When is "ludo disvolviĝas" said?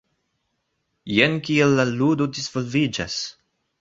1.91-3.19